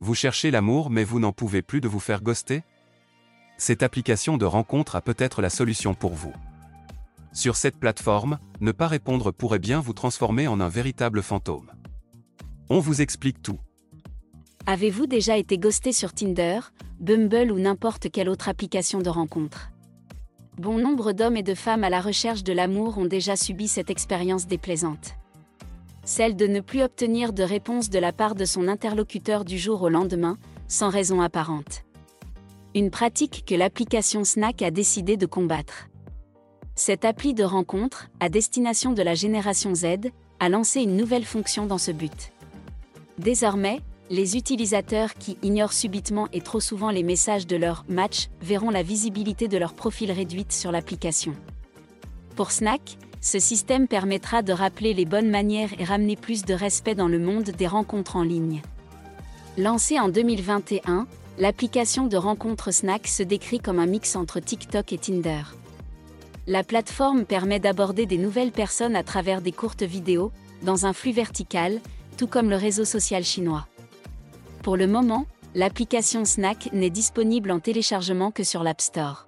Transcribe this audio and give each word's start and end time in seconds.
Vous 0.00 0.14
cherchez 0.14 0.52
l'amour 0.52 0.90
mais 0.90 1.02
vous 1.02 1.18
n'en 1.18 1.32
pouvez 1.32 1.60
plus 1.60 1.80
de 1.80 1.88
vous 1.88 1.98
faire 1.98 2.22
ghoster? 2.22 2.62
Cette 3.56 3.82
application 3.82 4.36
de 4.36 4.44
rencontre 4.44 4.94
a 4.94 5.00
peut-être 5.00 5.42
la 5.42 5.50
solution 5.50 5.92
pour 5.94 6.14
vous. 6.14 6.32
Sur 7.32 7.56
cette 7.56 7.76
plateforme, 7.76 8.38
ne 8.60 8.70
pas 8.70 8.86
répondre 8.86 9.32
pourrait 9.32 9.58
bien 9.58 9.80
vous 9.80 9.92
transformer 9.94 10.46
en 10.46 10.60
un 10.60 10.68
véritable 10.68 11.20
fantôme. 11.20 11.72
On 12.68 12.78
vous 12.78 13.00
explique 13.00 13.42
tout. 13.42 13.58
Avez-vous 14.66 15.08
déjà 15.08 15.36
été 15.36 15.58
ghosté 15.58 15.90
sur 15.90 16.12
Tinder, 16.12 16.60
Bumble 17.00 17.50
ou 17.50 17.58
n'importe 17.58 18.08
quelle 18.12 18.28
autre 18.28 18.48
application 18.48 19.00
de 19.00 19.08
rencontre? 19.08 19.72
Bon 20.58 20.78
nombre 20.78 21.10
d'hommes 21.10 21.36
et 21.36 21.42
de 21.42 21.54
femmes 21.54 21.82
à 21.82 21.90
la 21.90 22.00
recherche 22.00 22.44
de 22.44 22.52
l'amour 22.52 22.98
ont 22.98 23.06
déjà 23.06 23.34
subi 23.34 23.66
cette 23.66 23.90
expérience 23.90 24.46
déplaisante 24.46 25.17
celle 26.08 26.36
de 26.36 26.46
ne 26.46 26.60
plus 26.60 26.82
obtenir 26.82 27.34
de 27.34 27.42
réponse 27.42 27.90
de 27.90 27.98
la 27.98 28.14
part 28.14 28.34
de 28.34 28.46
son 28.46 28.66
interlocuteur 28.66 29.44
du 29.44 29.58
jour 29.58 29.82
au 29.82 29.90
lendemain, 29.90 30.38
sans 30.66 30.88
raison 30.88 31.20
apparente. 31.20 31.84
Une 32.74 32.90
pratique 32.90 33.44
que 33.46 33.54
l'application 33.54 34.24
Snack 34.24 34.62
a 34.62 34.70
décidé 34.70 35.18
de 35.18 35.26
combattre. 35.26 35.88
Cette 36.76 37.04
appli 37.04 37.34
de 37.34 37.44
rencontre, 37.44 38.08
à 38.20 38.30
destination 38.30 38.94
de 38.94 39.02
la 39.02 39.14
génération 39.14 39.74
Z, 39.74 40.08
a 40.40 40.48
lancé 40.48 40.80
une 40.80 40.96
nouvelle 40.96 41.26
fonction 41.26 41.66
dans 41.66 41.76
ce 41.76 41.90
but. 41.90 42.32
Désormais, 43.18 43.82
les 44.08 44.38
utilisateurs 44.38 45.12
qui 45.12 45.36
ignorent 45.42 45.74
subitement 45.74 46.28
et 46.32 46.40
trop 46.40 46.60
souvent 46.60 46.90
les 46.90 47.02
messages 47.02 47.46
de 47.46 47.56
leur 47.56 47.84
match 47.86 48.30
verront 48.40 48.70
la 48.70 48.82
visibilité 48.82 49.46
de 49.46 49.58
leur 49.58 49.74
profil 49.74 50.10
réduite 50.10 50.52
sur 50.52 50.72
l'application. 50.72 51.34
Pour 52.34 52.50
Snack, 52.50 52.96
ce 53.20 53.38
système 53.38 53.88
permettra 53.88 54.42
de 54.42 54.52
rappeler 54.52 54.94
les 54.94 55.04
bonnes 55.04 55.30
manières 55.30 55.70
et 55.78 55.84
ramener 55.84 56.16
plus 56.16 56.44
de 56.44 56.54
respect 56.54 56.94
dans 56.94 57.08
le 57.08 57.18
monde 57.18 57.50
des 57.50 57.66
rencontres 57.66 58.16
en 58.16 58.22
ligne. 58.22 58.62
Lancée 59.56 59.98
en 59.98 60.08
2021, 60.08 61.06
l'application 61.38 62.06
de 62.06 62.16
rencontre 62.16 62.72
Snack 62.72 63.08
se 63.08 63.22
décrit 63.22 63.58
comme 63.58 63.78
un 63.78 63.86
mix 63.86 64.14
entre 64.16 64.40
TikTok 64.40 64.92
et 64.92 64.98
Tinder. 64.98 65.42
La 66.46 66.64
plateforme 66.64 67.24
permet 67.24 67.60
d'aborder 67.60 68.06
des 68.06 68.18
nouvelles 68.18 68.52
personnes 68.52 68.96
à 68.96 69.02
travers 69.02 69.42
des 69.42 69.52
courtes 69.52 69.82
vidéos, 69.82 70.32
dans 70.62 70.86
un 70.86 70.92
flux 70.92 71.12
vertical, 71.12 71.80
tout 72.16 72.26
comme 72.26 72.50
le 72.50 72.56
réseau 72.56 72.84
social 72.84 73.24
chinois. 73.24 73.66
Pour 74.62 74.76
le 74.76 74.86
moment, 74.86 75.26
l'application 75.54 76.24
Snack 76.24 76.70
n'est 76.72 76.90
disponible 76.90 77.50
en 77.50 77.60
téléchargement 77.60 78.30
que 78.30 78.44
sur 78.44 78.62
l'App 78.62 78.80
Store. 78.80 79.27